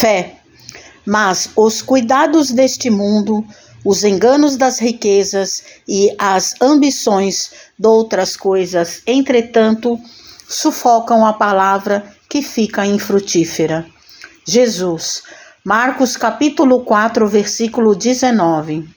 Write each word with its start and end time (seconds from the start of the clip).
Fé. 0.00 0.36
Mas 1.04 1.50
os 1.54 1.82
cuidados 1.82 2.50
deste 2.50 2.88
mundo, 2.88 3.44
os 3.84 4.02
enganos 4.02 4.56
das 4.56 4.78
riquezas 4.78 5.62
e 5.86 6.10
as 6.18 6.54
ambições 6.58 7.50
de 7.78 7.86
outras 7.86 8.34
coisas, 8.34 9.02
entretanto, 9.06 10.00
sufocam 10.48 11.26
a 11.26 11.34
palavra 11.34 12.02
que 12.30 12.40
fica 12.40 12.86
infrutífera. 12.86 13.84
Jesus, 14.48 15.22
Marcos 15.62 16.16
capítulo 16.16 16.80
4, 16.82 17.28
versículo 17.28 17.94
19. 17.94 18.88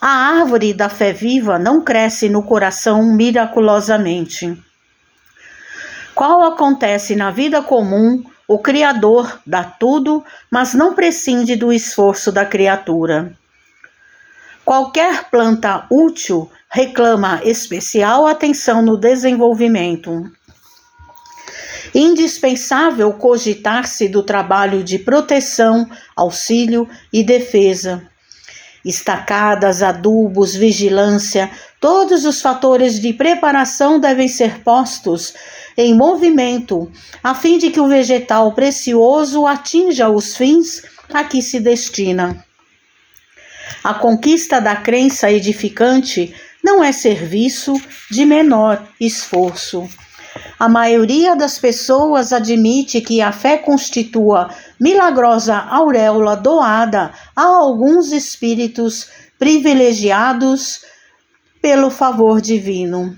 A 0.00 0.08
árvore 0.08 0.74
da 0.74 0.88
fé 0.88 1.12
viva 1.12 1.56
não 1.56 1.84
cresce 1.84 2.28
no 2.28 2.42
coração 2.42 3.04
miraculosamente. 3.14 4.60
Qual 6.16 6.42
acontece 6.42 7.14
na 7.14 7.30
vida 7.30 7.62
comum, 7.62 8.24
o 8.50 8.58
Criador 8.58 9.40
dá 9.46 9.62
tudo, 9.62 10.24
mas 10.50 10.74
não 10.74 10.92
prescinde 10.92 11.54
do 11.54 11.72
esforço 11.72 12.32
da 12.32 12.44
criatura. 12.44 13.32
Qualquer 14.64 15.30
planta 15.30 15.86
útil 15.88 16.50
reclama 16.68 17.40
especial 17.44 18.26
atenção 18.26 18.82
no 18.82 18.96
desenvolvimento. 18.96 20.28
Indispensável 21.94 23.12
cogitar-se 23.12 24.08
do 24.08 24.20
trabalho 24.20 24.82
de 24.82 24.98
proteção, 24.98 25.88
auxílio 26.16 26.88
e 27.12 27.22
defesa. 27.22 28.02
Estacadas, 28.84 29.80
adubos, 29.80 30.56
vigilância, 30.56 31.48
todos 31.80 32.24
os 32.24 32.42
fatores 32.42 32.98
de 32.98 33.12
preparação 33.12 34.00
devem 34.00 34.26
ser 34.26 34.60
postos 34.64 35.34
em 35.80 35.94
movimento, 35.94 36.90
a 37.24 37.34
fim 37.34 37.56
de 37.56 37.70
que 37.70 37.80
o 37.80 37.88
vegetal 37.88 38.52
precioso 38.52 39.46
atinja 39.46 40.10
os 40.10 40.36
fins 40.36 40.82
a 41.12 41.24
que 41.24 41.40
se 41.40 41.58
destina. 41.58 42.44
A 43.82 43.94
conquista 43.94 44.60
da 44.60 44.76
crença 44.76 45.30
edificante 45.30 46.34
não 46.62 46.84
é 46.84 46.92
serviço 46.92 47.80
de 48.10 48.26
menor 48.26 48.86
esforço. 49.00 49.88
A 50.58 50.68
maioria 50.68 51.34
das 51.34 51.58
pessoas 51.58 52.32
admite 52.32 53.00
que 53.00 53.22
a 53.22 53.32
fé 53.32 53.56
constitua 53.56 54.50
milagrosa 54.78 55.56
auréola 55.56 56.36
doada 56.36 57.10
a 57.34 57.42
alguns 57.42 58.12
espíritos 58.12 59.08
privilegiados 59.38 60.82
pelo 61.62 61.90
favor 61.90 62.40
divino. 62.40 63.16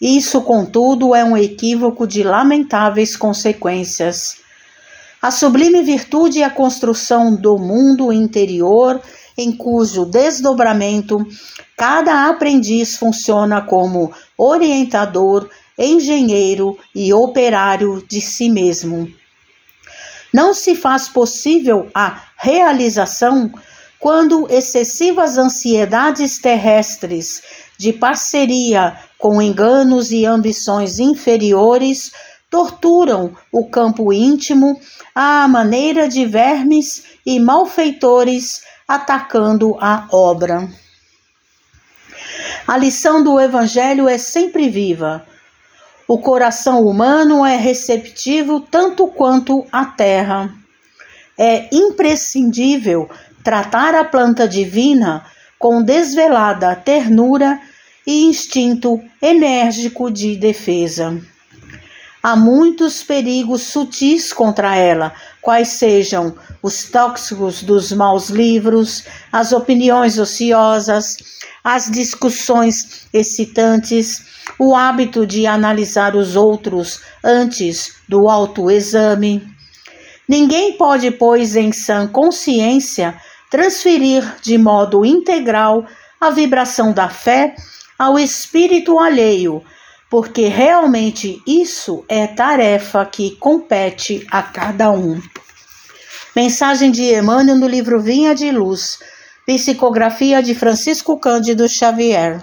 Isso, 0.00 0.42
contudo, 0.42 1.14
é 1.14 1.24
um 1.24 1.36
equívoco 1.36 2.06
de 2.06 2.22
lamentáveis 2.22 3.16
consequências. 3.16 4.36
A 5.20 5.32
sublime 5.32 5.82
virtude 5.82 6.40
é 6.40 6.44
a 6.44 6.50
construção 6.50 7.34
do 7.34 7.58
mundo 7.58 8.12
interior, 8.12 9.02
em 9.36 9.50
cujo 9.50 10.04
desdobramento 10.04 11.26
cada 11.76 12.28
aprendiz 12.28 12.96
funciona 12.96 13.60
como 13.60 14.12
orientador, 14.36 15.48
engenheiro 15.76 16.78
e 16.94 17.12
operário 17.12 18.04
de 18.08 18.20
si 18.20 18.48
mesmo. 18.48 19.08
Não 20.32 20.52
se 20.52 20.76
faz 20.76 21.08
possível 21.08 21.88
a 21.94 22.22
realização 22.36 23.52
quando 23.98 24.46
excessivas 24.50 25.38
ansiedades 25.38 26.38
terrestres 26.38 27.42
de 27.78 27.92
parceria 27.92 28.98
com 29.16 29.40
enganos 29.40 30.10
e 30.10 30.26
ambições 30.26 30.98
inferiores, 30.98 32.12
torturam 32.50 33.36
o 33.52 33.68
campo 33.68 34.12
íntimo 34.12 34.80
à 35.14 35.46
maneira 35.46 36.08
de 36.08 36.24
vermes 36.24 37.04
e 37.24 37.38
malfeitores 37.38 38.62
atacando 38.86 39.76
a 39.80 40.08
obra. 40.10 40.68
A 42.66 42.76
lição 42.76 43.22
do 43.22 43.40
Evangelho 43.40 44.08
é 44.08 44.18
sempre 44.18 44.68
viva. 44.68 45.24
O 46.06 46.18
coração 46.18 46.86
humano 46.86 47.44
é 47.44 47.56
receptivo 47.56 48.60
tanto 48.60 49.08
quanto 49.08 49.66
a 49.70 49.84
terra. 49.84 50.50
É 51.38 51.68
imprescindível 51.72 53.08
tratar 53.44 53.94
a 53.94 54.04
planta 54.04 54.48
divina 54.48 55.24
com 55.58 55.82
desvelada 55.82 56.74
ternura 56.76 57.60
e 58.08 58.24
instinto 58.24 58.98
enérgico 59.20 60.10
de 60.10 60.34
defesa. 60.34 61.20
Há 62.22 62.34
muitos 62.34 63.02
perigos 63.02 63.64
sutis 63.64 64.32
contra 64.32 64.74
ela, 64.74 65.12
quais 65.42 65.68
sejam 65.68 66.34
os 66.62 66.84
tóxicos 66.84 67.62
dos 67.62 67.92
maus 67.92 68.30
livros, 68.30 69.04
as 69.30 69.52
opiniões 69.52 70.18
ociosas, 70.18 71.18
as 71.62 71.90
discussões 71.90 73.06
excitantes, 73.12 74.24
o 74.58 74.74
hábito 74.74 75.26
de 75.26 75.46
analisar 75.46 76.16
os 76.16 76.34
outros 76.34 77.02
antes 77.22 77.96
do 78.08 78.26
autoexame. 78.26 79.46
Ninguém 80.26 80.78
pode, 80.78 81.10
pois, 81.10 81.56
em 81.56 81.72
sã 81.72 82.06
consciência, 82.06 83.20
transferir 83.50 84.36
de 84.40 84.56
modo 84.56 85.04
integral 85.04 85.84
a 86.18 86.30
vibração 86.30 86.90
da 86.90 87.10
fé 87.10 87.54
ao 87.98 88.18
espírito 88.18 88.98
alheio, 88.98 89.62
porque 90.08 90.46
realmente 90.46 91.42
isso 91.46 92.04
é 92.08 92.26
tarefa 92.26 93.04
que 93.04 93.32
compete 93.36 94.26
a 94.30 94.42
cada 94.42 94.90
um. 94.90 95.20
Mensagem 96.34 96.90
de 96.90 97.02
Emmanuel 97.12 97.56
no 97.56 97.66
livro 97.66 98.00
Vinha 98.00 98.34
de 98.34 98.50
Luz, 98.52 99.00
psicografia 99.44 100.42
de 100.42 100.54
Francisco 100.54 101.18
Cândido 101.18 101.68
Xavier. 101.68 102.40